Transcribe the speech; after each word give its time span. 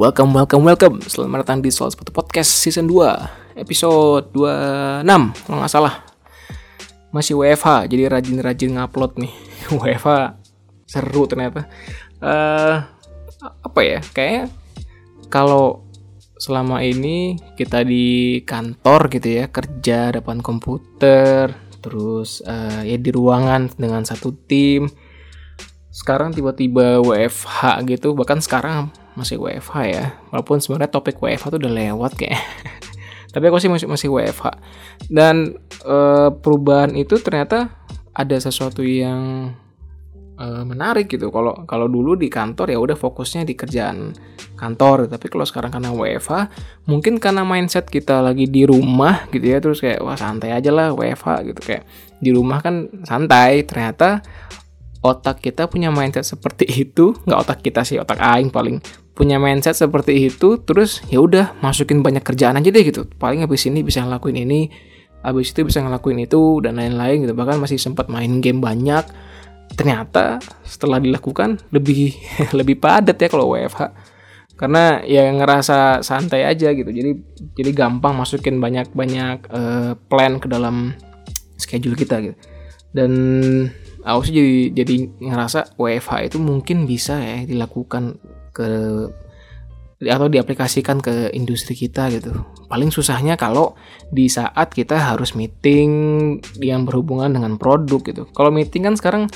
Welcome, 0.00 0.32
welcome, 0.32 0.64
welcome. 0.64 0.96
Selamat 1.04 1.44
datang 1.44 1.60
di 1.60 1.68
Soal 1.68 1.92
Sepatu 1.92 2.08
Podcast 2.08 2.56
Season 2.56 2.88
2 2.88 3.60
Episode 3.60 4.32
26 4.32 5.04
Kalau 5.44 5.56
nggak 5.60 5.68
salah. 5.68 6.08
Masih 7.12 7.36
WFH, 7.36 7.84
jadi 7.84 8.08
rajin-rajin 8.08 8.80
ngupload 8.80 9.20
nih. 9.20 9.28
WFH 9.76 10.40
seru 10.88 11.28
ternyata. 11.28 11.68
Uh, 12.16 12.80
Apa 13.60 13.80
ya, 13.84 14.00
kayaknya 14.16 14.48
Kalau 15.28 15.84
selama 16.40 16.80
ini 16.80 17.36
kita 17.60 17.84
di 17.84 18.40
kantor 18.48 19.12
gitu 19.12 19.28
ya 19.28 19.52
Kerja 19.52 20.16
depan 20.16 20.40
komputer 20.40 21.52
Terus 21.84 22.40
uh, 22.48 22.88
ya 22.88 22.96
di 22.96 23.12
ruangan 23.12 23.68
dengan 23.76 24.08
satu 24.08 24.32
tim. 24.48 24.88
Sekarang 25.92 26.32
tiba-tiba 26.32 27.04
WFH 27.04 27.84
gitu 27.84 28.16
bahkan 28.16 28.40
sekarang 28.40 28.88
masih 29.18 29.38
WFH 29.38 29.76
ya. 29.90 30.04
Walaupun 30.30 30.62
sebenarnya 30.62 30.90
topik 30.90 31.18
WFH 31.18 31.54
tuh 31.54 31.60
udah 31.60 31.72
lewat 31.72 32.12
kayak 32.18 32.38
tapi 33.34 33.44
aku 33.46 33.62
sih 33.62 33.70
masih 33.70 33.86
masih 33.86 34.10
WFH 34.10 34.58
dan 35.06 35.54
e, 35.86 35.96
perubahan 36.34 36.90
itu 36.98 37.14
ternyata 37.22 37.70
ada 38.10 38.36
sesuatu 38.42 38.82
yang 38.82 39.54
e, 40.34 40.46
menarik 40.66 41.06
gitu. 41.06 41.30
Kalau 41.30 41.62
kalau 41.64 41.86
dulu 41.86 42.18
di 42.18 42.26
kantor 42.26 42.74
ya 42.74 42.78
udah 42.82 42.98
fokusnya 42.98 43.46
di 43.46 43.54
kerjaan 43.54 44.10
kantor. 44.58 45.06
Tapi 45.06 45.26
kalau 45.30 45.46
sekarang 45.46 45.70
karena 45.70 45.94
WFH 45.94 46.50
mungkin 46.90 47.22
karena 47.22 47.46
mindset 47.46 47.86
kita 47.86 48.18
lagi 48.18 48.50
di 48.50 48.66
rumah 48.66 49.30
gitu 49.30 49.46
ya 49.46 49.62
terus 49.62 49.78
kayak 49.78 50.02
wah 50.02 50.18
santai 50.18 50.50
aja 50.50 50.74
lah 50.74 50.90
WFH 50.90 51.54
gitu. 51.54 51.60
Kayak 51.62 51.86
di 52.18 52.30
rumah 52.34 52.58
kan 52.58 52.90
santai. 53.06 53.62
Ternyata 53.62 54.20
otak 55.00 55.40
kita 55.40 55.66
punya 55.66 55.88
mindset 55.88 56.28
seperti 56.28 56.68
itu 56.88 57.16
nggak 57.24 57.40
otak 57.40 57.58
kita 57.64 57.84
sih 57.84 57.96
otak 58.00 58.20
aing 58.20 58.52
paling 58.52 58.80
punya 59.16 59.36
mindset 59.36 59.76
seperti 59.76 60.32
itu 60.32 60.56
terus 60.64 61.04
ya 61.12 61.20
udah 61.20 61.60
masukin 61.60 62.00
banyak 62.00 62.24
kerjaan 62.24 62.56
aja 62.56 62.72
deh 62.72 62.84
gitu. 62.84 63.04
Paling 63.20 63.44
habis 63.44 63.68
ini 63.68 63.84
bisa 63.84 64.00
ngelakuin 64.00 64.48
ini 64.48 64.72
habis 65.20 65.52
itu 65.52 65.60
bisa 65.68 65.84
ngelakuin 65.84 66.24
itu 66.24 66.64
dan 66.64 66.80
lain-lain 66.80 67.28
gitu. 67.28 67.36
Bahkan 67.36 67.60
masih 67.60 67.76
sempat 67.76 68.08
main 68.08 68.40
game 68.40 68.64
banyak. 68.64 69.04
Ternyata 69.76 70.40
setelah 70.64 70.96
dilakukan 70.96 71.60
lebih 71.68 72.16
lebih 72.58 72.80
padat 72.80 73.20
ya 73.20 73.28
kalau 73.28 73.52
WFH 73.52 74.08
karena 74.56 75.00
ya 75.04 75.28
ngerasa 75.28 76.00
santai 76.00 76.48
aja 76.48 76.72
gitu. 76.72 76.88
Jadi 76.88 77.20
jadi 77.60 77.70
gampang 77.76 78.16
masukin 78.16 78.56
banyak 78.56 78.88
banyak 78.96 79.52
uh, 79.52 80.00
plan 80.08 80.40
ke 80.40 80.48
dalam 80.48 80.96
schedule 81.60 81.92
kita 81.92 82.24
gitu 82.24 82.36
dan 82.90 83.12
aku 84.02 84.20
sih 84.26 84.34
jadi 84.34 84.54
jadi 84.82 84.94
ngerasa 85.20 85.78
WFH 85.78 86.32
itu 86.32 86.38
mungkin 86.42 86.88
bisa 86.88 87.20
ya 87.20 87.46
dilakukan 87.46 88.18
ke 88.50 88.68
atau 90.00 90.32
diaplikasikan 90.32 91.04
ke 91.04 91.28
industri 91.36 91.76
kita 91.76 92.08
gitu. 92.08 92.32
Paling 92.72 92.88
susahnya 92.88 93.36
kalau 93.36 93.76
di 94.08 94.32
saat 94.32 94.72
kita 94.72 94.96
harus 94.96 95.36
meeting 95.36 95.90
yang 96.56 96.88
berhubungan 96.88 97.28
dengan 97.28 97.60
produk 97.60 98.00
gitu. 98.00 98.24
Kalau 98.32 98.48
meeting 98.48 98.88
kan 98.88 98.96
sekarang 98.96 99.28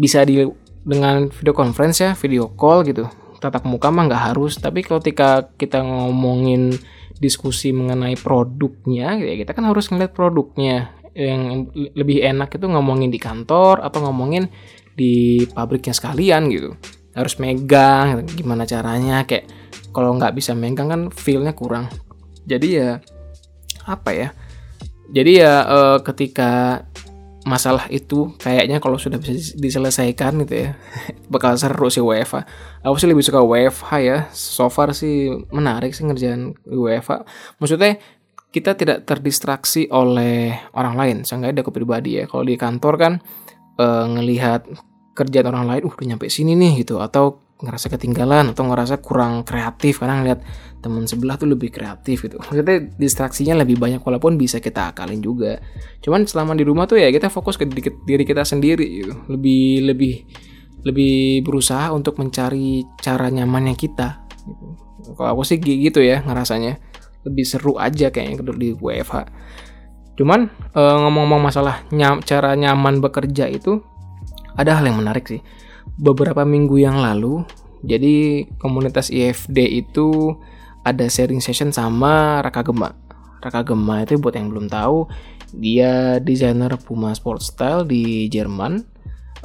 bisa 0.00 0.24
di 0.24 0.40
dengan 0.88 1.28
video 1.28 1.52
conference 1.52 2.00
ya, 2.00 2.16
video 2.16 2.48
call 2.56 2.88
gitu. 2.88 3.04
Tatap 3.44 3.68
muka 3.68 3.92
mah 3.92 4.08
nggak 4.08 4.24
harus, 4.32 4.56
tapi 4.56 4.80
ketika 4.80 5.52
kita 5.60 5.84
ngomongin 5.84 6.72
diskusi 7.20 7.76
mengenai 7.76 8.16
produknya, 8.16 9.20
ya 9.20 9.36
kita 9.36 9.52
kan 9.52 9.68
harus 9.68 9.92
ngeliat 9.92 10.16
produknya 10.16 10.95
yang 11.16 11.72
lebih 11.72 12.20
enak 12.20 12.52
itu 12.60 12.68
ngomongin 12.68 13.08
di 13.08 13.16
kantor 13.16 13.80
atau 13.80 14.04
ngomongin 14.04 14.52
di 14.92 15.44
pabriknya 15.48 15.96
sekalian 15.96 16.52
gitu. 16.52 16.76
Harus 17.16 17.40
megang 17.40 18.20
gimana 18.36 18.68
caranya 18.68 19.24
kayak 19.24 19.48
kalau 19.96 20.12
nggak 20.20 20.36
bisa 20.36 20.52
megang 20.52 20.92
kan 20.92 21.02
feelnya 21.08 21.56
kurang. 21.56 21.88
Jadi 22.44 22.68
ya 22.76 23.00
apa 23.88 24.12
ya? 24.12 24.28
Jadi 25.08 25.40
ya 25.40 25.64
e, 25.64 25.78
ketika 26.04 26.84
masalah 27.46 27.86
itu 27.94 28.34
kayaknya 28.42 28.82
kalau 28.82 28.98
sudah 28.98 29.22
bisa 29.22 29.54
diselesaikan 29.54 30.42
gitu 30.42 30.66
ya 30.66 30.70
bakal 31.32 31.54
seru 31.54 31.86
sih 31.86 32.02
WFA 32.02 32.42
aku 32.82 32.98
sih 32.98 33.06
lebih 33.06 33.22
suka 33.22 33.38
WFH 33.38 33.90
ya. 34.02 34.18
So 34.34 34.66
far 34.66 34.90
sih 34.92 35.30
menarik 35.54 35.94
sih 35.94 36.04
ngerjain 36.04 36.58
WFA 36.66 37.22
maksudnya 37.62 38.02
kita 38.56 38.72
tidak 38.72 39.04
terdistraksi 39.04 39.84
oleh 39.92 40.56
orang 40.72 40.96
lain. 40.96 41.16
Seenggaknya 41.28 41.60
aku 41.60 41.76
pribadi 41.76 42.16
ya. 42.16 42.24
Kalau 42.24 42.40
di 42.40 42.56
kantor 42.56 42.94
kan 42.96 43.12
e, 43.76 43.86
ngelihat 44.16 44.64
kerjaan 45.12 45.52
orang 45.52 45.68
lain, 45.68 45.82
uh 45.84 45.92
udah 45.92 46.06
nyampe 46.08 46.32
sini 46.32 46.56
nih 46.56 46.80
gitu. 46.80 46.96
Atau 47.04 47.44
ngerasa 47.60 47.92
ketinggalan 47.92 48.56
atau 48.56 48.68
ngerasa 48.68 49.00
kurang 49.00 49.44
kreatif 49.44 50.00
karena 50.00 50.20
ngeliat 50.20 50.40
teman 50.80 51.04
sebelah 51.04 51.36
tuh 51.36 51.52
lebih 51.52 51.68
kreatif 51.68 52.24
gitu. 52.24 52.40
Maksudnya 52.40 52.96
distraksinya 52.96 53.60
lebih 53.60 53.76
banyak 53.76 54.00
walaupun 54.00 54.40
bisa 54.40 54.56
kita 54.56 54.96
akalin 54.96 55.20
juga. 55.20 55.60
Cuman 56.00 56.24
selama 56.24 56.56
di 56.56 56.64
rumah 56.64 56.88
tuh 56.88 56.96
ya 56.96 57.12
kita 57.12 57.28
fokus 57.28 57.60
ke 57.60 57.68
diri 58.08 58.24
kita 58.24 58.40
sendiri 58.40 59.04
gitu. 59.04 59.12
Lebih 59.28 59.92
lebih 59.92 60.14
lebih 60.88 61.44
berusaha 61.44 61.92
untuk 61.92 62.16
mencari 62.16 62.88
cara 63.04 63.28
nyamannya 63.28 63.76
kita 63.76 64.24
gitu. 64.48 64.66
Kalau 65.12 65.36
aku 65.36 65.42
sih 65.44 65.60
gitu 65.60 66.00
ya 66.00 66.24
ngerasanya 66.24 66.85
lebih 67.26 67.42
seru 67.42 67.74
aja 67.76 68.14
kayaknya 68.14 68.54
di 68.54 68.70
WFH. 68.78 69.26
Cuman 70.16 70.48
e, 70.72 70.80
ngomong-ngomong 70.80 71.42
masalah 71.42 71.84
nyam, 71.92 72.22
cara 72.24 72.54
nyaman 72.54 73.02
bekerja 73.02 73.50
itu 73.50 73.82
ada 74.56 74.78
hal 74.78 74.86
yang 74.88 75.02
menarik 75.02 75.28
sih. 75.28 75.42
Beberapa 76.00 76.46
minggu 76.46 76.80
yang 76.80 76.96
lalu, 77.02 77.44
jadi 77.84 78.46
komunitas 78.56 79.12
IFD 79.12 79.84
itu 79.84 80.38
ada 80.86 81.04
sharing 81.10 81.44
session 81.44 81.74
sama 81.74 82.40
Raka 82.40 82.64
Gema. 82.64 82.96
Raka 83.44 83.66
Gema 83.66 84.06
itu 84.06 84.16
buat 84.16 84.32
yang 84.32 84.48
belum 84.48 84.72
tahu, 84.72 85.06
dia 85.52 86.16
desainer 86.22 86.72
Puma 86.80 87.12
Sport 87.12 87.44
Style 87.44 87.84
di 87.84 88.26
Jerman. 88.32 88.96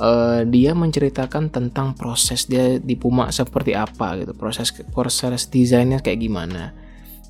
Uh, 0.01 0.47
dia 0.47 0.73
menceritakan 0.73 1.51
tentang 1.53 1.93
proses 1.93 2.49
dia 2.49 2.79
di 2.79 2.95
Puma 2.97 3.29
seperti 3.29 3.75
apa 3.75 4.17
gitu, 4.17 4.33
proses 4.33 4.73
proses 4.89 5.45
desainnya 5.51 6.01
kayak 6.01 6.25
gimana 6.25 6.73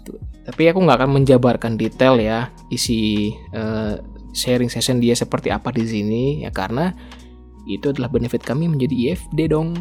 gitu. 0.01 0.17
Tapi 0.41 0.73
aku 0.73 0.81
nggak 0.81 0.97
akan 1.05 1.11
menjabarkan 1.21 1.77
detail 1.77 2.17
ya 2.17 2.49
isi 2.73 3.31
uh, 3.53 4.01
sharing 4.33 4.73
session 4.73 4.97
dia 4.97 5.13
seperti 5.13 5.53
apa 5.53 5.69
di 5.69 5.85
sini 5.85 6.23
ya 6.41 6.49
karena 6.49 6.91
itu 7.69 7.93
adalah 7.93 8.09
benefit 8.09 8.41
kami 8.41 8.65
menjadi 8.65 9.13
IFD 9.13 9.39
dong. 9.53 9.77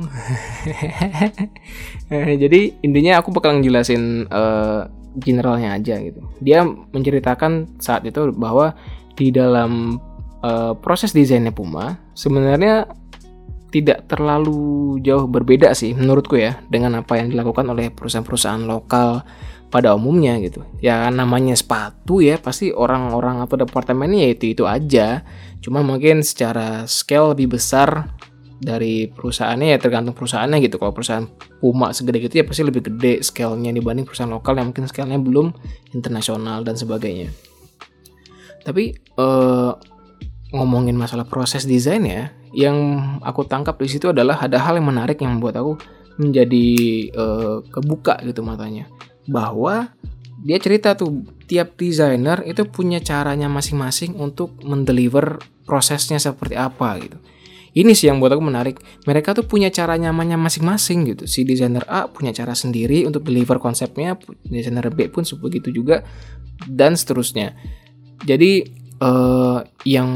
Eh, 2.13 2.37
jadi 2.43 2.77
intinya 2.85 3.25
aku 3.25 3.33
bakal 3.33 3.57
ngejelasin 3.57 4.29
uh, 4.29 4.85
generalnya 5.17 5.81
aja 5.81 5.97
gitu. 5.97 6.21
Dia 6.45 6.63
menceritakan 6.69 7.81
saat 7.81 8.05
itu 8.05 8.31
bahwa 8.37 8.77
di 9.17 9.33
dalam 9.33 9.97
uh, 10.45 10.77
proses 10.77 11.17
desainnya 11.17 11.53
Puma 11.57 11.97
sebenarnya 12.13 12.89
tidak 13.71 14.11
terlalu 14.11 14.99
jauh 15.01 15.31
berbeda 15.31 15.71
sih 15.79 15.95
menurutku 15.95 16.35
ya 16.35 16.59
dengan 16.67 16.99
apa 17.01 17.23
yang 17.23 17.31
dilakukan 17.31 17.71
oleh 17.71 17.95
perusahaan-perusahaan 17.95 18.67
lokal 18.67 19.23
pada 19.71 19.95
umumnya 19.95 20.37
gitu. 20.43 20.67
Ya 20.83 21.07
namanya 21.09 21.55
sepatu 21.55 22.19
ya 22.19 22.37
pasti 22.37 22.75
orang-orang 22.75 23.41
atau 23.41 23.55
departemennya 23.55 24.27
ya 24.27 24.31
itu 24.35 24.45
itu 24.53 24.65
aja. 24.67 25.23
Cuma 25.63 25.81
mungkin 25.87 26.27
secara 26.27 26.85
scale 26.91 27.33
lebih 27.33 27.57
besar 27.57 28.11
dari 28.61 29.09
perusahaannya 29.09 29.73
ya 29.73 29.79
tergantung 29.81 30.13
perusahaannya 30.13 30.59
gitu. 30.67 30.77
Kalau 30.77 30.93
perusahaan 30.93 31.25
Puma 31.63 31.95
segede 31.95 32.19
gitu 32.27 32.43
ya 32.43 32.45
pasti 32.45 32.67
lebih 32.67 32.83
gede 32.85 33.23
scale-nya 33.23 33.71
dibanding 33.71 34.05
perusahaan 34.05 34.29
lokal 34.29 34.59
yang 34.59 34.75
mungkin 34.75 34.91
scale-nya 34.91 35.23
belum 35.23 35.55
internasional 35.95 36.67
dan 36.67 36.75
sebagainya. 36.75 37.31
Tapi 38.67 38.93
eh, 38.99 39.73
ngomongin 40.51 40.99
masalah 40.99 41.25
proses 41.25 41.65
desain 41.65 42.03
ya, 42.03 42.35
yang 42.51 42.77
aku 43.23 43.47
tangkap 43.47 43.79
di 43.79 43.87
situ 43.87 44.11
adalah 44.11 44.43
ada 44.43 44.59
hal 44.59 44.77
yang 44.77 44.91
menarik 44.91 45.23
yang 45.23 45.39
membuat 45.39 45.63
aku 45.63 45.79
menjadi 46.19 46.69
eh, 47.09 47.57
kebuka 47.71 48.21
gitu 48.27 48.45
matanya 48.45 48.91
bahwa 49.29 49.93
dia 50.41 50.57
cerita 50.57 50.97
tuh 50.97 51.27
tiap 51.45 51.77
desainer 51.77 52.41
itu 52.49 52.65
punya 52.65 53.03
caranya 53.03 53.51
masing-masing 53.51 54.17
untuk 54.17 54.57
mendeliver 54.65 55.43
prosesnya 55.69 56.17
seperti 56.17 56.57
apa 56.57 56.97
gitu. 57.03 57.19
Ini 57.71 57.95
sih 57.95 58.11
yang 58.11 58.19
buat 58.19 58.35
aku 58.35 58.43
menarik. 58.43 58.83
Mereka 59.07 59.31
tuh 59.31 59.47
punya 59.47 59.71
cara 59.71 59.95
nyamannya 59.95 60.35
masing-masing 60.35 61.07
gitu. 61.15 61.31
Si 61.31 61.47
desainer 61.47 61.87
A 61.87 62.11
punya 62.11 62.35
cara 62.35 62.51
sendiri 62.59 63.07
untuk 63.07 63.23
deliver 63.23 63.63
konsepnya, 63.63 64.19
desainer 64.43 64.91
B 64.91 65.07
pun 65.07 65.23
begitu 65.23 65.71
juga 65.71 66.03
dan 66.67 66.99
seterusnya. 66.99 67.55
Jadi 68.27 68.67
uh, 68.99 69.63
yang 69.87 70.11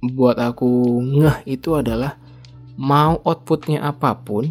buat 0.00 0.40
aku 0.40 0.98
ngeh 1.04 1.44
itu 1.44 1.76
adalah 1.76 2.16
mau 2.80 3.20
outputnya 3.20 3.84
apa 3.84 4.16
pun 4.16 4.50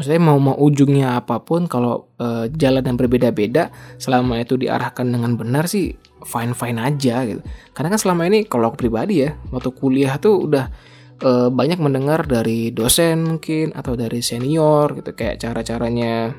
maksudnya 0.00 0.16
mau 0.16 0.40
mau 0.40 0.56
ujungnya 0.56 1.20
apa 1.20 1.44
pun 1.44 1.68
kalau 1.68 2.08
uh, 2.16 2.48
jalan 2.56 2.80
yang 2.80 2.96
berbeda-beda 2.96 3.68
selama 4.00 4.40
itu 4.40 4.56
diarahkan 4.56 5.04
dengan 5.04 5.36
benar 5.36 5.68
sih 5.68 5.92
fine 6.24 6.56
fine 6.56 6.80
aja 6.80 7.28
gitu. 7.28 7.44
Karena 7.76 7.92
kan 7.92 8.00
selama 8.00 8.24
ini 8.24 8.48
kalau 8.48 8.72
aku 8.72 8.88
pribadi 8.88 9.28
ya 9.28 9.36
waktu 9.52 9.68
kuliah 9.76 10.16
tuh 10.16 10.48
udah 10.48 10.72
uh, 11.20 11.52
banyak 11.52 11.76
mendengar 11.76 12.24
dari 12.24 12.72
dosen 12.72 13.36
mungkin 13.36 13.76
atau 13.76 13.92
dari 13.92 14.24
senior 14.24 14.96
gitu. 14.96 15.12
Kayak 15.12 15.36
cara 15.44 15.60
caranya 15.60 16.32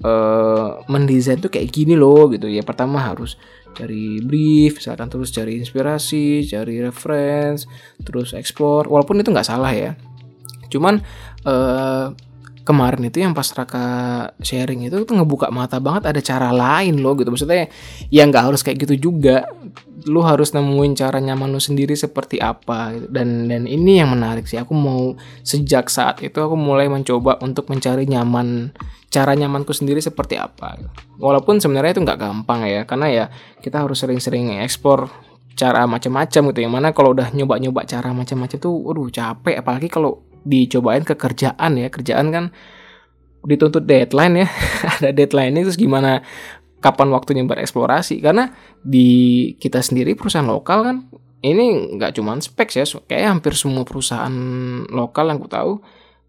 uh, 0.00 0.80
mendesain 0.88 1.36
tuh 1.36 1.52
kayak 1.52 1.68
gini 1.68 2.00
loh 2.00 2.32
gitu. 2.32 2.48
Ya 2.48 2.64
pertama 2.64 3.04
harus 3.04 3.36
cari 3.76 4.24
brief 4.24 4.80
misalkan 4.80 5.12
terus 5.12 5.28
cari 5.36 5.60
inspirasi 5.60 6.48
cari 6.48 6.80
reference 6.80 7.68
terus 8.00 8.32
explore. 8.32 8.88
Walaupun 8.88 9.20
itu 9.20 9.28
nggak 9.28 9.52
salah 9.52 9.76
ya. 9.76 9.92
Cuman 10.72 11.04
uh, 11.44 12.08
kemarin 12.66 13.06
itu 13.06 13.22
yang 13.22 13.30
pas 13.30 13.46
Raka 13.54 13.86
sharing 14.42 14.90
itu 14.90 15.06
tuh 15.06 15.14
ngebuka 15.14 15.54
mata 15.54 15.78
banget 15.78 16.10
ada 16.10 16.18
cara 16.18 16.50
lain 16.50 16.98
loh 16.98 17.14
gitu. 17.14 17.30
Maksudnya 17.30 17.70
ya 18.10 18.26
nggak 18.26 18.50
harus 18.50 18.66
kayak 18.66 18.82
gitu 18.82 19.08
juga. 19.08 19.46
Lu 20.10 20.26
harus 20.26 20.50
nemuin 20.50 20.98
cara 20.98 21.22
nyaman 21.22 21.54
lu 21.54 21.62
sendiri 21.62 21.94
seperti 21.94 22.42
apa 22.42 22.98
gitu. 22.98 23.06
dan 23.14 23.46
dan 23.46 23.70
ini 23.70 24.02
yang 24.02 24.10
menarik 24.10 24.50
sih. 24.50 24.58
Aku 24.58 24.74
mau 24.74 25.14
sejak 25.46 25.86
saat 25.86 26.20
itu 26.26 26.36
aku 26.36 26.58
mulai 26.58 26.90
mencoba 26.90 27.38
untuk 27.40 27.70
mencari 27.70 28.10
nyaman 28.10 28.74
cara 29.06 29.38
nyamanku 29.38 29.70
sendiri 29.70 30.02
seperti 30.02 30.34
apa 30.36 30.76
gitu. 30.76 30.90
walaupun 31.22 31.62
sebenarnya 31.62 31.96
itu 31.96 32.02
nggak 32.04 32.20
gampang 32.20 32.66
ya 32.66 32.82
karena 32.84 33.06
ya 33.08 33.24
kita 33.62 33.80
harus 33.80 34.02
sering-sering 34.02 34.60
ekspor 34.60 35.08
cara 35.56 35.88
macam-macam 35.88 36.52
gitu. 36.52 36.60
Yang 36.60 36.72
mana 36.76 36.88
kalau 36.92 37.16
udah 37.16 37.32
nyoba-nyoba 37.32 37.88
cara 37.88 38.12
macam-macam 38.12 38.58
tuh 38.60 38.76
waduh 38.76 39.08
capek. 39.08 39.56
Apalagi 39.56 39.88
kalau 39.88 40.25
dicobain 40.46 41.02
ke 41.02 41.18
kerjaan 41.18 41.74
ya. 41.74 41.90
Kerjaan 41.90 42.30
kan 42.30 42.44
dituntut 43.42 43.82
deadline 43.82 44.46
ya. 44.46 44.48
Ada 45.02 45.10
deadline 45.10 45.58
terus 45.66 45.74
gimana 45.74 46.22
kapan 46.78 47.10
waktunya 47.10 47.42
bereksplorasi. 47.42 48.22
Karena 48.22 48.46
di 48.78 49.52
kita 49.58 49.82
sendiri 49.82 50.14
perusahaan 50.14 50.46
lokal 50.46 50.78
kan 50.86 50.96
ini 51.42 51.98
nggak 51.98 52.14
cuma 52.14 52.38
spek 52.38 52.70
ya. 52.78 52.86
Kayak 53.10 53.38
hampir 53.38 53.58
semua 53.58 53.82
perusahaan 53.82 54.34
lokal 54.88 55.34
yang 55.34 55.38
ku 55.42 55.50
tahu 55.50 55.82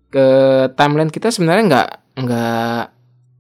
ke 0.10 0.28
timeline 0.74 1.14
kita 1.14 1.30
sebenarnya 1.30 1.64
nggak 1.70 1.90
nggak 2.18 2.82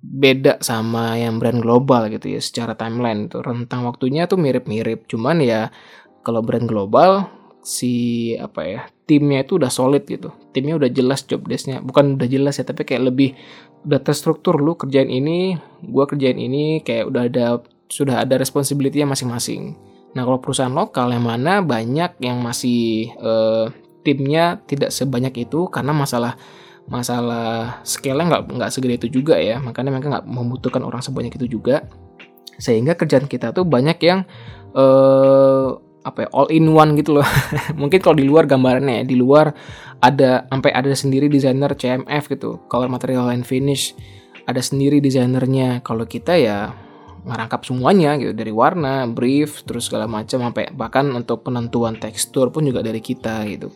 beda 0.07 0.53
sama 0.61 1.17
yang 1.17 1.41
brand 1.41 1.59
global 1.59 2.05
gitu 2.07 2.37
ya 2.37 2.41
secara 2.41 2.77
timeline 2.77 3.27
itu. 3.27 3.41
Rentang 3.41 3.83
waktunya 3.89 4.29
tuh 4.29 4.37
mirip-mirip. 4.37 5.09
Cuman 5.09 5.41
ya 5.41 5.73
kalau 6.21 6.43
brand 6.43 6.67
global 6.67 7.36
si 7.67 8.31
apa 8.39 8.63
ya 8.63 8.81
timnya 9.03 9.43
itu 9.43 9.59
udah 9.59 9.67
solid 9.67 10.07
gitu. 10.07 10.31
Timnya 10.55 10.79
udah 10.79 10.87
jelas 10.87 11.27
job 11.27 11.43
desknya. 11.51 11.83
Bukan 11.83 12.15
udah 12.15 12.27
jelas 12.31 12.55
ya 12.55 12.63
tapi 12.63 12.87
kayak 12.87 13.11
lebih 13.11 13.35
udah 13.83 13.99
terstruktur 13.99 14.55
lu 14.63 14.79
kerjain 14.79 15.11
ini 15.11 15.59
gua 15.83 16.07
kerjain 16.07 16.39
ini 16.39 16.79
kayak 16.79 17.11
udah 17.11 17.27
ada 17.27 17.45
sudah 17.91 18.23
ada 18.23 18.39
responsibility-nya 18.39 19.03
masing-masing. 19.03 19.75
Nah 20.15 20.23
kalau 20.23 20.39
perusahaan 20.39 20.71
lokal 20.71 21.11
yang 21.11 21.27
mana 21.27 21.59
banyak 21.59 22.15
yang 22.23 22.39
masih 22.39 23.11
uh, 23.19 23.67
timnya 24.07 24.63
tidak 24.63 24.95
sebanyak 24.95 25.43
itu 25.43 25.67
karena 25.67 25.91
masalah 25.91 26.39
masalah 26.87 27.83
scale-nya 27.83 28.31
nggak 28.31 28.43
nggak 28.47 28.71
segede 28.71 28.95
itu 28.95 29.19
juga 29.19 29.35
ya. 29.35 29.59
Makanya 29.59 29.91
mereka 29.91 30.07
nggak 30.19 30.27
membutuhkan 30.27 30.87
orang 30.87 31.03
sebanyak 31.03 31.35
itu 31.35 31.59
juga. 31.59 31.83
Sehingga 32.57 32.95
kerjaan 32.95 33.27
kita 33.27 33.51
tuh 33.51 33.67
banyak 33.67 33.99
yang 34.07 34.23
uh, 34.71 35.86
apa 36.07 36.25
ya 36.25 36.29
all 36.31 36.47
in 36.47 36.71
one 36.71 36.95
gitu 36.95 37.19
loh. 37.19 37.27
Mungkin 37.81 37.99
kalau 37.99 38.15
di 38.15 38.23
luar 38.23 38.47
gambarannya 38.47 39.03
ya 39.03 39.05
di 39.05 39.19
luar 39.19 39.51
ada 39.99 40.47
sampai 40.47 40.71
ada 40.71 40.91
sendiri 40.95 41.27
desainer 41.27 41.75
CMF 41.75 42.31
gitu. 42.31 42.63
Color 42.71 42.87
material 42.87 43.27
and 43.35 43.43
finish 43.43 43.91
ada 44.47 44.63
sendiri 44.63 45.03
desainernya. 45.03 45.83
Kalau 45.83 46.07
kita 46.07 46.39
ya 46.39 46.71
ngerangkap 47.27 47.61
semuanya 47.67 48.15
gitu 48.15 48.31
dari 48.31 48.55
warna 48.55 49.03
brief 49.03 49.67
terus 49.67 49.91
segala 49.91 50.07
macam 50.07 50.47
sampai 50.47 50.71
bahkan 50.71 51.11
untuk 51.11 51.43
penentuan 51.43 51.99
tekstur 51.99 52.55
pun 52.55 52.63
juga 52.63 52.79
dari 52.79 53.03
kita 53.03 53.43
gitu 53.51 53.67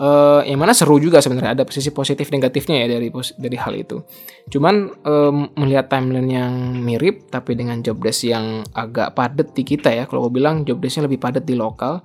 uh, 0.00 0.40
yang 0.44 0.60
mana 0.60 0.76
seru 0.76 1.00
juga 1.00 1.20
sebenarnya 1.20 1.56
ada 1.56 1.64
sisi 1.68 1.92
positif 1.92 2.28
negatifnya 2.32 2.84
ya 2.84 2.86
dari 2.98 3.08
dari 3.12 3.56
hal 3.56 3.74
itu. 3.76 3.96
Cuman 4.52 4.74
um, 5.04 5.50
melihat 5.56 5.88
timeline 5.88 6.30
yang 6.30 6.52
mirip 6.80 7.28
tapi 7.32 7.56
dengan 7.56 7.80
job 7.80 8.00
desk 8.00 8.28
yang 8.28 8.64
agak 8.76 9.16
padat 9.16 9.52
di 9.56 9.62
kita 9.64 9.92
ya. 9.92 10.04
Kalau 10.04 10.28
gue 10.28 10.40
bilang 10.40 10.64
job 10.64 10.80
desknya 10.80 11.08
lebih 11.08 11.20
padat 11.20 11.44
di 11.44 11.56
lokal 11.56 12.04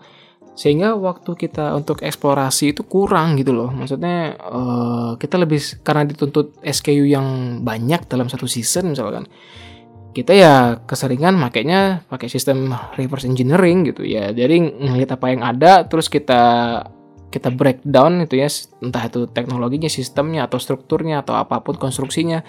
sehingga 0.51 0.99
waktu 0.99 1.31
kita 1.39 1.71
untuk 1.71 2.03
eksplorasi 2.03 2.75
itu 2.75 2.83
kurang 2.83 3.39
gitu 3.39 3.55
loh. 3.55 3.71
Maksudnya 3.71 4.35
uh, 4.39 5.11
kita 5.15 5.39
lebih 5.39 5.59
karena 5.83 6.03
dituntut 6.03 6.59
SKU 6.59 7.07
yang 7.07 7.59
banyak 7.63 8.07
dalam 8.07 8.27
satu 8.27 8.47
season 8.47 8.91
misalkan 8.91 9.27
kita 10.11 10.35
ya 10.35 10.83
keseringan 10.83 11.39
makainya 11.39 12.03
pakai 12.11 12.27
sistem 12.27 12.75
reverse 12.99 13.23
engineering 13.23 13.87
gitu 13.87 14.03
ya. 14.03 14.35
Jadi 14.35 14.59
ngelihat 14.59 15.15
apa 15.15 15.31
yang 15.31 15.41
ada 15.43 15.87
terus 15.87 16.11
kita 16.11 16.43
kita 17.31 17.47
breakdown 17.49 18.27
itu 18.27 18.35
ya 18.35 18.51
entah 18.83 19.07
itu 19.07 19.25
teknologinya 19.31 19.87
sistemnya 19.87 20.45
atau 20.45 20.59
strukturnya 20.59 21.23
atau 21.23 21.39
apa 21.39 21.63
pun 21.63 21.79
konstruksinya 21.79 22.43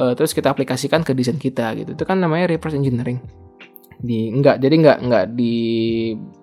uh, 0.00 0.16
terus 0.16 0.32
kita 0.32 0.48
aplikasikan 0.48 1.04
ke 1.04 1.12
desain 1.12 1.36
kita 1.36 1.76
gitu. 1.76 1.92
Itu 1.92 2.04
kan 2.08 2.16
namanya 2.16 2.48
reverse 2.48 2.74
engineering. 2.74 3.20
Di 4.02 4.32
enggak 4.32 4.58
jadi 4.58 4.74
enggak 4.74 4.98
enggak 5.04 5.24
di 5.36 5.54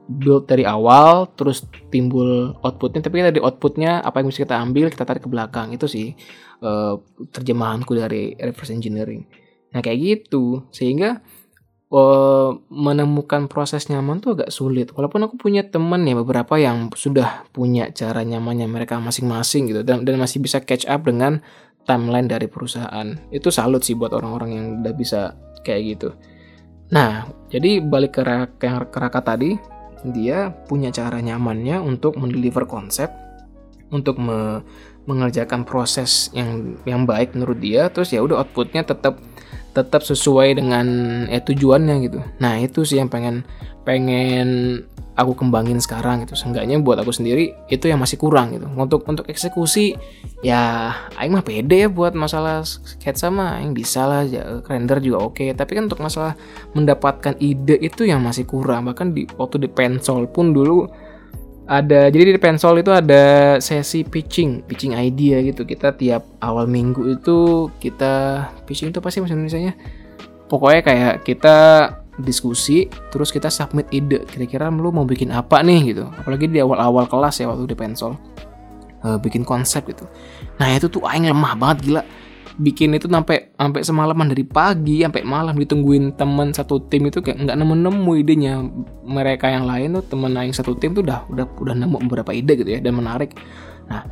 build 0.07 0.45
dari 0.45 0.63
awal 0.63 1.33
terus 1.33 1.65
timbul 1.89 2.55
outputnya 2.61 3.01
tapi 3.01 3.25
di 3.33 3.41
outputnya 3.41 4.05
apa 4.05 4.21
yang 4.21 4.31
bisa 4.31 4.45
kita 4.45 4.55
ambil 4.61 4.87
kita 4.93 5.03
tarik 5.03 5.25
ke 5.25 5.29
belakang. 5.29 5.73
Itu 5.73 5.89
sih 5.89 6.13
uh, 6.61 7.01
terjemahanku 7.33 7.91
dari 7.97 8.37
reverse 8.37 8.71
engineering. 8.71 9.25
Nah 9.73 9.81
kayak 9.81 9.97
gitu. 9.97 10.69
Sehingga 10.69 11.25
uh, 11.89 12.55
menemukan 12.69 13.49
proses 13.49 13.89
nyaman 13.89 14.21
tuh 14.21 14.37
agak 14.37 14.53
sulit. 14.53 14.93
Walaupun 14.93 15.25
aku 15.25 15.35
punya 15.37 15.65
temen 15.65 16.05
ya 16.05 16.15
beberapa 16.17 16.55
yang 16.57 16.89
sudah 16.93 17.45
punya 17.49 17.89
cara 17.93 18.21
nyamannya 18.21 18.69
mereka 18.69 19.01
masing-masing 19.01 19.69
gitu 19.73 19.81
dan 19.81 20.05
dan 20.05 20.15
masih 20.17 20.41
bisa 20.41 20.61
catch 20.61 20.85
up 20.85 21.05
dengan 21.05 21.41
timeline 21.89 22.29
dari 22.29 22.45
perusahaan. 22.45 23.17
Itu 23.33 23.49
salut 23.49 23.81
sih 23.81 23.97
buat 23.97 24.13
orang-orang 24.13 24.49
yang 24.53 24.65
udah 24.85 24.93
bisa 24.93 25.33
kayak 25.65 25.81
gitu. 25.97 26.09
Nah, 26.89 27.29
jadi 27.53 27.81
balik 27.81 28.17
ke 28.17 28.21
yang 28.65 28.81
keraka 28.89 29.21
tadi, 29.21 29.57
dia 30.09 30.49
punya 30.65 30.89
cara 30.89 31.21
nyamannya 31.21 31.77
untuk 31.77 32.17
mendeliver 32.17 32.65
konsep, 32.65 33.09
untuk 33.93 34.17
me 34.17 34.61
mengerjakan 35.09 35.65
proses 35.65 36.29
yang 36.37 36.77
yang 36.85 37.09
baik 37.09 37.33
menurut 37.33 37.57
dia, 37.57 37.89
terus 37.89 38.13
ya 38.13 38.21
udah 38.21 38.45
outputnya 38.45 38.85
tetap 38.85 39.17
tetap 39.73 40.01
sesuai 40.01 40.57
dengan 40.57 40.87
eh, 41.29 41.41
tujuannya 41.41 41.95
gitu. 42.05 42.19
Nah 42.41 42.57
itu 42.59 42.83
sih 42.83 42.97
yang 42.97 43.09
pengen 43.09 43.45
pengen 43.85 44.81
aku 45.19 45.35
kembangin 45.35 45.83
sekarang 45.83 46.23
gitu. 46.23 46.39
Seenggaknya 46.39 46.79
buat 46.79 46.95
aku 47.03 47.11
sendiri 47.11 47.51
itu 47.67 47.91
yang 47.91 47.99
masih 47.99 48.15
kurang 48.15 48.55
gitu. 48.55 48.71
Untuk 48.71 49.03
untuk 49.03 49.27
eksekusi 49.27 49.99
ya 50.39 50.95
aing 51.19 51.35
mah 51.35 51.43
pede 51.43 51.85
ya 51.85 51.89
buat 51.91 52.15
masalah 52.15 52.63
sketsa 52.63 53.27
mah 53.27 53.59
aing 53.59 53.75
bisa 53.75 54.07
lah 54.07 54.23
ya, 54.23 54.63
render 54.63 55.03
juga 55.03 55.27
oke. 55.27 55.43
Okay. 55.43 55.51
Tapi 55.51 55.75
kan 55.75 55.91
untuk 55.91 55.99
masalah 55.99 56.39
mendapatkan 56.71 57.35
ide 57.43 57.75
itu 57.83 58.07
yang 58.07 58.23
masih 58.23 58.47
kurang. 58.47 58.87
Bahkan 58.87 59.11
di 59.11 59.27
waktu 59.35 59.59
di 59.59 59.67
pensol 59.67 60.31
pun 60.31 60.55
dulu 60.55 60.87
ada 61.69 62.09
jadi 62.09 62.33
di 62.33 62.41
pensol 62.41 62.81
itu 62.81 62.89
ada 62.89 63.55
sesi 63.61 64.01
pitching 64.01 64.65
pitching 64.65 64.97
idea 64.97 65.37
gitu. 65.45 65.61
Kita 65.69 65.93
tiap 65.93 66.25
awal 66.41 66.65
minggu 66.65 67.13
itu 67.13 67.69
kita 67.77 68.45
pitching 68.65 68.89
itu 68.89 68.97
pasti 68.97 69.21
bahasa 69.21 69.37
Indonesia 69.37 69.61
nya 69.61 69.73
pokoknya 70.49 70.81
kayak 70.81 71.15
kita 71.21 71.57
diskusi 72.17 72.89
terus 73.13 73.29
kita 73.29 73.53
submit 73.53 73.85
ide. 73.93 74.25
Kira-kira 74.25 74.73
lu 74.73 74.89
mau 74.89 75.05
bikin 75.05 75.29
apa 75.29 75.61
nih 75.61 75.93
gitu. 75.93 76.09
Apalagi 76.09 76.49
di 76.49 76.57
awal-awal 76.57 77.05
kelas 77.05 77.37
ya 77.37 77.45
waktu 77.53 77.69
di 77.69 77.77
pensol. 77.77 78.17
Uh, 78.99 79.15
bikin 79.15 79.47
konsep 79.47 79.85
gitu. 79.87 80.03
Nah 80.59 80.75
itu 80.75 80.91
tuh 80.91 81.05
aing 81.07 81.31
lemah 81.31 81.55
banget 81.55 81.77
gila 81.87 82.03
bikin 82.59 82.91
itu 82.91 83.07
sampai 83.07 83.55
sampai 83.55 83.81
semalaman 83.87 84.27
dari 84.35 84.43
pagi 84.43 84.99
sampai 84.99 85.23
malam 85.23 85.55
ditungguin 85.55 86.19
teman 86.19 86.51
satu 86.51 86.83
tim 86.91 87.07
itu 87.07 87.23
kayak 87.23 87.39
nggak 87.47 87.57
nemu 87.57 87.75
nemu 87.87 88.11
idenya. 88.19 88.53
Mereka 89.07 89.47
yang 89.47 89.63
lain 89.63 89.95
tuh 89.95 90.05
teman 90.11 90.35
lain 90.35 90.51
satu 90.51 90.75
tim 90.75 90.91
tuh 90.91 91.07
udah 91.07 91.25
udah 91.31 91.45
udah 91.55 91.75
nemu 91.79 91.95
beberapa 92.11 92.35
ide 92.35 92.59
gitu 92.59 92.67
ya 92.67 92.83
dan 92.83 92.99
menarik. 92.99 93.31
Nah 93.87 94.03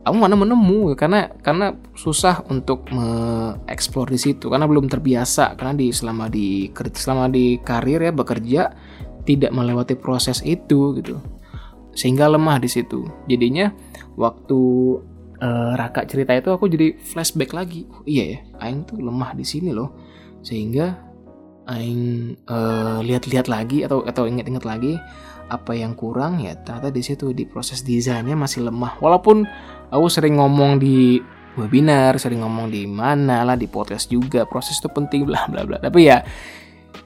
kamu 0.00 0.16
mana 0.16 0.32
menemu 0.32 0.96
karena 0.96 1.28
karena 1.44 1.76
susah 1.92 2.40
untuk 2.48 2.88
mengeksplor 2.88 4.08
di 4.08 4.16
situ 4.16 4.48
karena 4.48 4.64
belum 4.64 4.88
terbiasa 4.88 5.60
karena 5.60 5.76
di 5.76 5.92
selama 5.92 6.32
di 6.32 6.72
selama 6.96 7.28
di 7.28 7.60
karir 7.60 8.00
ya 8.08 8.12
bekerja 8.16 8.62
tidak 9.28 9.52
melewati 9.52 9.94
proses 10.00 10.40
itu 10.40 10.96
gitu. 10.96 11.20
Sehingga 11.92 12.32
lemah 12.32 12.56
di 12.64 12.68
situ. 12.72 13.04
Jadinya 13.28 13.68
waktu 14.16 14.60
uh, 15.40 15.72
Raka 15.74 16.04
cerita 16.04 16.36
itu 16.36 16.52
aku 16.52 16.68
jadi 16.68 16.94
flashback 17.00 17.56
lagi. 17.56 17.88
Oh, 17.88 18.04
iya 18.04 18.36
ya, 18.36 18.38
Aing 18.62 18.86
tuh 18.86 19.00
lemah 19.00 19.34
di 19.34 19.44
sini 19.44 19.72
loh. 19.72 19.96
Sehingga 20.44 20.96
Aing 21.68 22.36
uh, 22.46 23.00
lihat-lihat 23.04 23.48
lagi 23.48 23.84
atau 23.84 24.04
atau 24.04 24.28
ingat-ingat 24.28 24.64
lagi 24.64 24.96
apa 25.50 25.74
yang 25.74 25.98
kurang 25.98 26.38
ya 26.38 26.54
ternyata 26.54 26.94
di 26.94 27.02
situ 27.02 27.34
di 27.34 27.42
proses 27.48 27.82
desainnya 27.82 28.36
masih 28.38 28.68
lemah. 28.68 29.00
Walaupun 29.02 29.42
aku 29.90 30.06
sering 30.06 30.38
ngomong 30.38 30.78
di 30.78 31.18
webinar, 31.58 32.16
sering 32.22 32.46
ngomong 32.46 32.70
di 32.70 32.86
mana 32.86 33.42
lah 33.42 33.58
di 33.58 33.66
podcast 33.66 34.06
juga 34.06 34.46
proses 34.46 34.78
itu 34.78 34.88
penting 34.92 35.24
bla 35.28 35.48
bla 35.50 35.66
bla. 35.66 35.78
Tapi 35.82 36.00
ya 36.06 36.22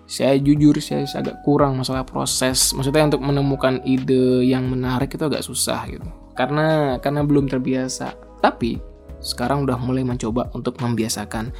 saya 0.04 0.36
jujur 0.36 0.76
saya 0.84 1.08
agak 1.08 1.40
kurang 1.42 1.80
masalah 1.80 2.04
proses. 2.04 2.76
Maksudnya 2.76 3.08
untuk 3.08 3.24
menemukan 3.24 3.80
ide 3.88 4.44
yang 4.44 4.68
menarik 4.68 5.12
itu 5.16 5.24
agak 5.24 5.44
susah 5.44 5.80
gitu 5.88 6.23
karena 6.36 6.98
karena 7.00 7.22
belum 7.22 7.50
terbiasa. 7.50 8.14
Tapi 8.42 8.78
sekarang 9.24 9.64
udah 9.64 9.80
mulai 9.80 10.04
mencoba 10.04 10.52
untuk 10.52 10.78
membiasakan. 10.82 11.54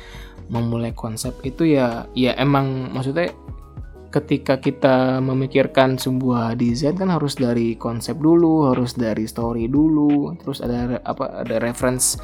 Memulai 0.44 0.92
konsep 0.92 1.32
itu 1.40 1.64
ya 1.64 2.04
ya 2.12 2.36
emang 2.36 2.92
maksudnya 2.92 3.32
ketika 4.12 4.62
kita 4.62 5.18
memikirkan 5.18 5.98
sebuah 5.98 6.54
desain 6.54 6.94
kan 6.94 7.10
harus 7.10 7.34
dari 7.34 7.74
konsep 7.74 8.14
dulu, 8.20 8.70
harus 8.70 8.94
dari 8.94 9.26
story 9.26 9.66
dulu, 9.66 10.36
terus 10.38 10.62
ada 10.62 11.02
apa 11.02 11.42
ada 11.42 11.58
reference 11.58 12.20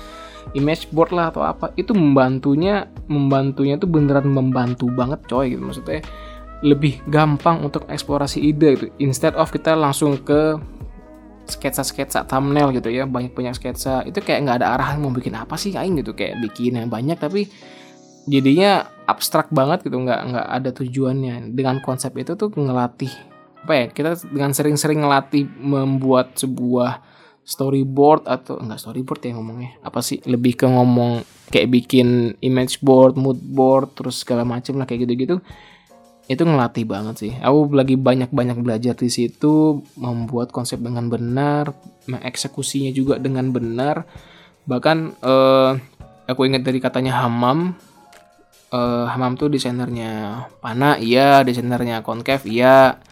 image 0.54 0.87
board 0.95 1.11
lah 1.11 1.35
atau 1.35 1.42
apa. 1.42 1.75
Itu 1.75 1.97
membantunya 1.97 2.87
membantunya 3.11 3.75
tuh 3.75 3.90
beneran 3.90 4.30
membantu 4.30 4.87
banget 4.92 5.19
coy 5.26 5.57
gitu. 5.57 5.64
Maksudnya 5.64 6.04
lebih 6.61 7.00
gampang 7.09 7.64
untuk 7.64 7.88
eksplorasi 7.88 8.38
ide 8.45 8.76
itu 8.76 8.87
instead 9.00 9.33
of 9.35 9.49
kita 9.49 9.73
langsung 9.73 10.21
ke 10.21 10.61
sketsa-sketsa 11.50 12.25
thumbnail 12.25 12.71
gitu 12.71 12.88
ya 12.88 13.04
banyak-banyak 13.04 13.54
sketsa. 13.59 14.07
Itu 14.07 14.23
kayak 14.23 14.47
nggak 14.47 14.57
ada 14.62 14.69
arahan 14.78 15.02
mau 15.02 15.11
bikin 15.11 15.35
apa 15.35 15.59
sih 15.59 15.75
aing 15.75 16.00
gitu 16.00 16.14
kayak 16.14 16.38
bikin 16.40 16.78
yang 16.78 16.88
banyak 16.88 17.19
tapi 17.19 17.50
jadinya 18.30 18.87
abstrak 19.04 19.50
banget 19.50 19.85
gitu 19.87 19.99
nggak 19.99 20.21
nggak 20.30 20.47
ada 20.47 20.71
tujuannya. 20.71 21.50
Dengan 21.52 21.83
konsep 21.83 22.14
itu 22.16 22.38
tuh 22.38 22.49
ngelatih 22.54 23.12
apa 23.61 23.73
ya 23.76 23.85
kita 23.92 24.11
dengan 24.33 24.57
sering-sering 24.57 25.04
ngelatih 25.04 25.45
membuat 25.61 26.33
sebuah 26.40 27.04
storyboard 27.45 28.25
atau 28.25 28.57
enggak 28.57 28.80
storyboard 28.80 29.21
ya 29.21 29.37
ngomongnya 29.37 29.76
apa 29.85 30.00
sih 30.00 30.23
lebih 30.25 30.57
ke 30.57 30.64
ngomong 30.64 31.21
kayak 31.50 31.69
bikin 31.69 32.38
image 32.40 32.80
board 32.80 33.19
mood 33.21 33.42
board 33.42 33.92
terus 33.92 34.23
segala 34.25 34.47
macem 34.47 34.78
lah 34.80 34.87
kayak 34.88 35.04
gitu-gitu 35.04 35.42
itu 36.31 36.47
ngelatih 36.47 36.87
banget 36.87 37.15
sih. 37.19 37.33
Aku 37.43 37.75
lagi 37.75 37.99
banyak-banyak 37.99 38.63
belajar 38.63 38.95
di 38.95 39.11
situ 39.11 39.83
membuat 39.99 40.55
konsep 40.55 40.79
dengan 40.79 41.11
benar 41.11 41.75
mengeksekusinya 42.07 42.95
juga 42.95 43.19
dengan 43.19 43.51
benar. 43.51 44.07
Bahkan 44.63 45.19
uh, 45.27 45.75
aku 46.31 46.47
ingat 46.47 46.63
dari 46.63 46.79
katanya 46.79 47.19
Hamam 47.27 47.75
uh, 48.71 49.11
Hamam 49.11 49.35
tuh 49.35 49.51
desainernya 49.51 50.47
Pana 50.63 50.95
iya. 51.03 51.43
Desainernya 51.43 52.07
Concave 52.07 52.47
iya. 52.47 53.03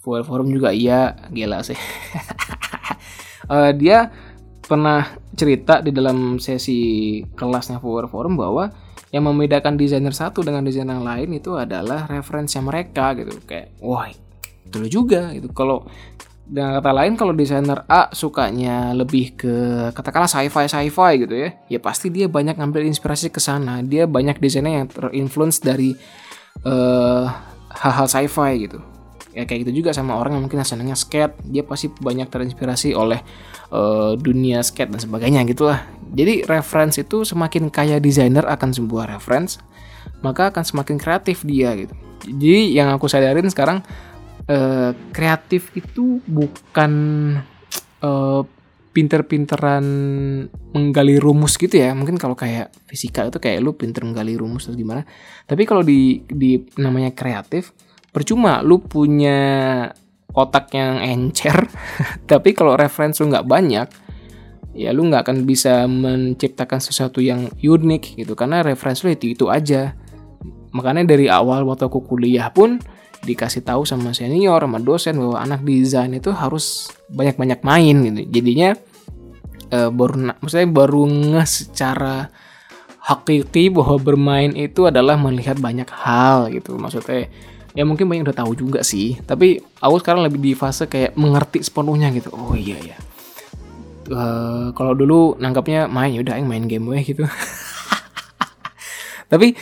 Full 0.00 0.24
Forum 0.24 0.48
juga 0.48 0.72
iya. 0.72 1.28
Gila 1.28 1.60
sih. 1.60 1.76
Uh, 3.52 3.68
dia 3.80 4.08
pernah 4.64 5.12
cerita 5.36 5.84
di 5.84 5.92
dalam 5.92 6.40
sesi 6.40 7.20
kelasnya 7.36 7.84
Power 7.84 8.08
Forum 8.08 8.40
bahwa 8.40 8.72
yang 9.12 9.28
membedakan 9.28 9.76
desainer 9.76 10.16
satu 10.16 10.40
dengan 10.40 10.64
desainer 10.64 10.96
yang 10.96 11.04
lain 11.04 11.36
itu 11.36 11.52
adalah 11.54 12.08
referensinya 12.08 12.72
mereka 12.72 13.12
gitu. 13.12 13.36
Kayak 13.44 13.76
wah 13.78 14.08
itu 14.08 14.78
juga 14.88 15.30
gitu. 15.36 15.52
Kalau 15.52 15.84
dengan 16.42 16.80
kata 16.80 16.90
lain 16.90 17.14
kalau 17.14 17.36
desainer 17.36 17.84
A 17.86 18.08
sukanya 18.10 18.96
lebih 18.96 19.36
ke 19.36 19.54
katakanlah 19.94 20.28
sci-fi 20.28 20.66
sci-fi 20.66 21.12
gitu 21.22 21.32
ya 21.38 21.54
ya 21.70 21.78
pasti 21.78 22.10
dia 22.10 22.26
banyak 22.26 22.56
ngambil 22.56 22.88
inspirasi 22.88 23.28
ke 23.28 23.38
sana. 23.38 23.84
Dia 23.84 24.08
banyak 24.08 24.40
desainer 24.40 24.82
yang 24.82 24.88
terinfluence 24.88 25.60
dari 25.60 25.92
uh, 26.64 27.28
hal-hal 27.68 28.08
sci-fi 28.08 28.68
gitu 28.68 28.91
ya 29.32 29.48
kayak 29.48 29.68
gitu 29.68 29.84
juga 29.84 29.96
sama 29.96 30.16
orang 30.20 30.36
yang 30.36 30.44
mungkin 30.44 30.60
senangnya 30.64 30.96
skate 30.96 31.40
dia 31.48 31.64
pasti 31.64 31.88
banyak 31.88 32.28
terinspirasi 32.28 32.92
oleh 32.92 33.20
uh, 33.72 34.12
dunia 34.20 34.60
skate 34.60 34.92
dan 34.92 35.00
sebagainya 35.00 35.42
gitulah 35.48 35.80
jadi 36.12 36.44
reference 36.44 37.00
itu 37.00 37.24
semakin 37.24 37.72
kaya 37.72 37.96
desainer 37.96 38.44
akan 38.44 38.76
sebuah 38.76 39.08
reference, 39.16 39.56
maka 40.20 40.52
akan 40.52 40.60
semakin 40.62 40.96
kreatif 41.00 41.40
dia 41.42 41.72
gitu. 41.72 41.96
Jadi 42.28 42.76
yang 42.76 42.92
aku 42.92 43.08
sadarin 43.08 43.48
sekarang 43.48 43.80
uh, 44.46 44.92
kreatif 45.10 45.72
itu 45.72 46.20
bukan 46.28 46.92
uh, 48.04 48.44
pinter-pinteran 48.92 49.84
menggali 50.76 51.16
rumus 51.16 51.56
gitu 51.56 51.80
ya. 51.80 51.96
Mungkin 51.96 52.20
kalau 52.20 52.36
kayak 52.36 52.76
fisika 52.84 53.24
itu 53.24 53.40
kayak 53.40 53.64
lu 53.64 53.72
pinter 53.72 54.04
menggali 54.04 54.36
rumus 54.36 54.68
atau 54.68 54.76
gimana. 54.76 55.08
Tapi 55.48 55.64
kalau 55.64 55.80
di 55.80 56.20
di 56.28 56.60
namanya 56.76 57.16
kreatif, 57.16 57.72
percuma 58.12 58.60
lu 58.60 58.78
punya 58.84 59.88
otak 60.32 60.72
yang 60.76 61.00
encer, 61.00 61.66
tapi 62.30 62.52
kalau 62.52 62.76
referensi 62.76 63.24
lu 63.24 63.32
nggak 63.32 63.48
banyak, 63.48 63.88
ya 64.76 64.92
lu 64.92 65.08
nggak 65.08 65.28
akan 65.28 65.38
bisa 65.44 65.84
menciptakan 65.88 66.80
sesuatu 66.80 67.20
yang 67.20 67.48
unik 67.56 68.20
gitu. 68.20 68.32
Karena 68.36 68.64
referensi 68.64 69.08
lu 69.08 69.12
itu 69.12 69.32
itu 69.32 69.46
aja. 69.48 69.96
Makanya 70.72 71.04
dari 71.04 71.28
awal 71.28 71.68
waktu 71.68 71.84
aku 71.88 72.04
kuliah 72.04 72.48
pun 72.48 72.80
dikasih 73.22 73.62
tahu 73.62 73.86
sama 73.86 74.10
senior 74.10 74.58
sama 74.58 74.82
dosen 74.82 75.14
bahwa 75.14 75.38
anak 75.38 75.62
desain 75.62 76.10
itu 76.10 76.34
harus 76.34 76.90
banyak-banyak 77.12 77.60
main 77.62 77.96
gitu. 78.02 78.20
Jadinya 78.40 78.74
e, 79.70 79.78
baru 79.92 80.34
maksudnya 80.42 80.68
baru 80.72 81.02
nge 81.06 81.44
secara 81.46 82.32
hakiki 83.02 83.70
bahwa 83.70 83.98
bermain 84.02 84.50
itu 84.58 84.90
adalah 84.90 85.14
melihat 85.20 85.60
banyak 85.60 85.86
hal 85.92 86.50
gitu. 86.50 86.74
Maksudnya 86.74 87.30
ya 87.72 87.82
mungkin 87.88 88.08
banyak 88.08 88.28
udah 88.28 88.38
tahu 88.44 88.52
juga 88.56 88.80
sih. 88.84 89.20
Tapi 89.22 89.60
aku 89.80 89.96
sekarang 90.00 90.24
lebih 90.24 90.40
di 90.40 90.52
fase 90.52 90.88
kayak 90.88 91.16
mengerti 91.16 91.64
sepenuhnya 91.64 92.12
gitu. 92.12 92.32
Oh 92.32 92.56
iya 92.56 92.76
ya 92.80 92.98
uh, 94.10 94.74
kalau 94.74 94.92
dulu 94.96 95.38
nangkapnya 95.38 95.86
main 95.86 96.10
yaudah 96.10 96.36
yang 96.38 96.48
main 96.48 96.66
game 96.66 96.86
weh 96.90 97.02
gitu. 97.04 97.24
Tapi 99.32 99.56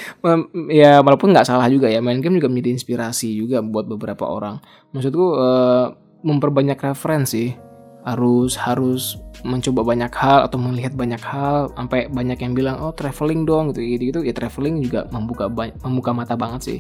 ya 0.75 0.99
walaupun 0.99 1.31
nggak 1.31 1.47
salah 1.47 1.71
juga 1.71 1.87
ya 1.87 2.03
main 2.03 2.19
game 2.19 2.43
juga 2.43 2.51
menjadi 2.51 2.75
inspirasi 2.75 3.39
juga 3.39 3.63
buat 3.63 3.87
beberapa 3.87 4.27
orang. 4.27 4.59
Maksudku 4.91 5.27
uh, 5.37 5.95
memperbanyak 6.27 6.79
referensi 6.81 7.55
harus 8.01 8.57
harus 8.57 9.21
mencoba 9.45 9.85
banyak 9.85 10.09
hal 10.17 10.49
atau 10.49 10.57
melihat 10.57 10.97
banyak 10.97 11.21
hal 11.21 11.69
sampai 11.77 12.09
banyak 12.09 12.41
yang 12.41 12.57
bilang 12.57 12.81
oh 12.81 12.97
traveling 12.97 13.45
dong 13.45 13.77
gitu 13.77 13.85
gitu, 13.85 14.05
gitu. 14.09 14.21
ya 14.25 14.33
traveling 14.33 14.81
juga 14.81 15.05
membuka 15.13 15.53
membuka 15.85 16.11
mata 16.17 16.33
banget 16.33 16.61
sih 16.65 16.79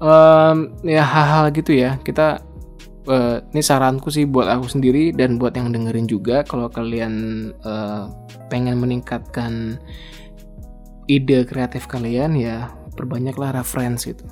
um, 0.00 0.72
ya 0.84 1.04
hal-hal 1.04 1.52
gitu 1.52 1.76
ya 1.76 2.00
kita 2.02 2.42
uh, 3.08 3.42
ini 3.52 3.62
saranku 3.62 4.12
sih 4.12 4.26
buat 4.28 4.48
aku 4.50 4.66
sendiri 4.68 5.14
dan 5.14 5.40
buat 5.40 5.56
yang 5.56 5.72
dengerin 5.72 6.08
juga 6.08 6.42
kalau 6.44 6.68
kalian 6.68 7.50
uh, 7.64 8.10
pengen 8.52 8.78
meningkatkan 8.78 9.80
ide 11.06 11.46
kreatif 11.46 11.86
kalian 11.86 12.34
ya 12.34 12.70
perbanyaklah 12.98 13.54
reference 13.54 14.08
gitu 14.08 14.26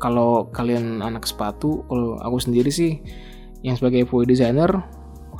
kalau 0.00 0.48
kalian 0.52 1.04
anak 1.04 1.28
sepatu 1.28 1.84
kalau 1.88 2.16
aku 2.20 2.40
sendiri 2.40 2.72
sih 2.72 3.00
yang 3.60 3.76
sebagai 3.76 4.08
UI 4.08 4.24
designer 4.24 4.80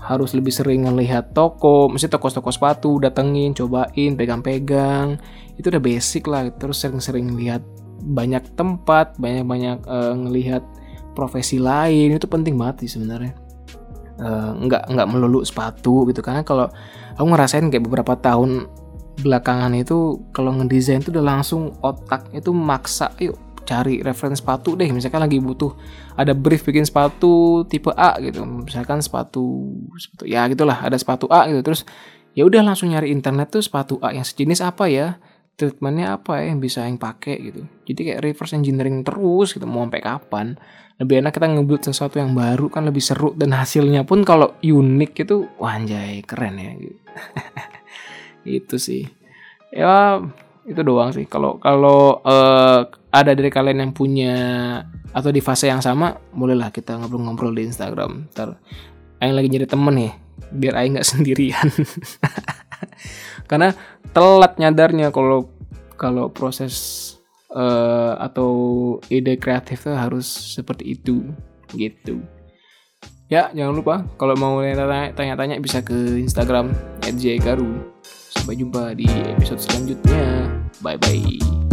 harus 0.01 0.33
lebih 0.33 0.49
sering 0.49 0.89
ngelihat 0.89 1.37
toko, 1.37 1.93
mesti 1.93 2.09
toko-toko 2.09 2.49
sepatu, 2.49 2.97
datengin, 2.97 3.53
cobain, 3.53 4.17
pegang-pegang, 4.17 5.21
itu 5.61 5.69
udah 5.69 5.83
basic 5.83 6.25
lah. 6.25 6.49
Terus 6.57 6.81
sering-sering 6.81 7.37
lihat 7.37 7.61
banyak 8.01 8.57
tempat, 8.57 9.17
banyak-banyak 9.21 9.85
uh, 9.87 10.15
ngelihat 10.17 10.65
profesi 11.13 11.61
lain 11.61 12.17
itu 12.17 12.27
penting 12.27 12.57
banget 12.57 12.87
sih 12.87 12.99
sebenarnya. 12.99 13.37
Uh, 14.21 14.53
nggak 14.69 14.93
nggak 14.93 15.09
melulu 15.09 15.41
sepatu 15.45 16.09
gitu. 16.09 16.21
Karena 16.21 16.45
kalau 16.45 16.69
aku 17.17 17.27
ngerasain 17.29 17.69
kayak 17.69 17.85
beberapa 17.85 18.17
tahun 18.17 18.69
belakangan 19.21 19.77
itu 19.77 20.29
kalau 20.33 20.57
ngedesain 20.57 21.05
tuh 21.05 21.13
udah 21.13 21.25
langsung 21.25 21.77
otak 21.85 22.33
itu 22.33 22.51
maksa 22.57 23.13
yuk 23.21 23.37
cari 23.69 24.03
referensi 24.03 24.43
sepatu 24.43 24.75
deh. 24.75 24.91
Misalkan 24.91 25.23
lagi 25.23 25.39
butuh 25.39 25.71
ada 26.19 26.35
brief 26.35 26.67
bikin 26.67 26.83
sepatu 26.83 27.63
tipe 27.71 27.95
A 27.95 28.19
gitu. 28.19 28.43
Misalkan 28.43 28.99
sepatu 28.99 29.77
sepatu 29.95 30.25
ya 30.27 30.49
gitulah 30.51 30.83
ada 30.83 30.97
sepatu 30.99 31.31
A 31.31 31.47
gitu. 31.47 31.63
Terus 31.63 31.87
ya 32.35 32.43
udah 32.47 32.67
langsung 32.67 32.91
nyari 32.91 33.15
internet 33.15 33.55
tuh 33.55 33.63
sepatu 33.63 34.03
A 34.03 34.11
yang 34.11 34.27
sejenis 34.27 34.65
apa 34.65 34.91
ya 34.91 35.23
treatmentnya 35.61 36.17
apa 36.17 36.41
ya 36.41 36.49
yang 36.49 36.59
bisa 36.65 36.89
yang 36.89 36.97
pakai 36.97 37.37
gitu. 37.53 37.69
Jadi 37.85 38.01
kayak 38.09 38.21
reverse 38.25 38.57
engineering 38.57 39.05
terus 39.05 39.53
gitu 39.53 39.69
mau 39.69 39.85
sampai 39.85 40.01
kapan. 40.01 40.47
Lebih 40.97 41.21
enak 41.21 41.33
kita 41.37 41.47
ngebuat 41.53 41.83
sesuatu 41.93 42.17
yang 42.17 42.33
baru 42.33 42.73
kan 42.73 42.89
lebih 42.89 43.05
seru. 43.05 43.37
Dan 43.37 43.53
hasilnya 43.53 44.09
pun 44.09 44.25
kalau 44.25 44.57
unik 44.65 45.13
itu 45.29 45.37
wanjay 45.61 46.25
keren 46.25 46.57
ya. 46.57 46.73
Gitu. 46.81 46.99
itu 48.41 48.77
sih. 48.81 49.05
Ya 49.69 50.25
itu 50.65 50.81
doang 50.81 51.13
sih. 51.13 51.29
Kalau 51.29 51.61
kalau 51.61 52.25
uh, 52.25 52.89
ada 53.13 53.33
dari 53.37 53.53
kalian 53.53 53.85
yang 53.85 53.93
punya 53.93 54.35
atau 55.13 55.29
di 55.29 55.45
fase 55.45 55.69
yang 55.69 55.85
sama 55.85 56.17
bolehlah 56.33 56.73
kita 56.73 56.97
ngobrol-ngobrol 56.97 57.53
di 57.53 57.69
Instagram. 57.69 58.33
Ntar 58.33 58.57
Aing 59.21 59.37
lagi 59.37 59.53
jadi 59.53 59.69
temen 59.69 59.93
nih 59.93 60.13
biar 60.49 60.75
Aing 60.81 60.97
nggak 60.97 61.09
sendirian 61.13 61.69
karena 63.51 63.75
telat 64.11 64.57
nyadarnya 64.57 65.13
kalau 65.15 65.51
kalau 66.01 66.33
proses 66.33 66.75
uh, 67.53 68.17
atau 68.19 68.51
ide 69.13 69.37
kreatif 69.37 69.85
tuh 69.85 69.97
harus 69.97 70.27
seperti 70.27 70.97
itu 70.97 71.29
gitu. 71.77 72.23
Ya 73.31 73.47
jangan 73.55 73.75
lupa 73.79 73.97
kalau 74.19 74.35
mau 74.35 74.59
tanya-tanya 75.15 75.63
bisa 75.63 75.79
ke 75.87 76.19
Instagram 76.19 76.75
@jgaru 77.07 77.79
sampai 78.35 78.59
jumpa 78.59 78.99
di 78.99 79.07
episode 79.07 79.63
selanjutnya. 79.63 80.51
Bye 80.83 80.99
bye 80.99 81.70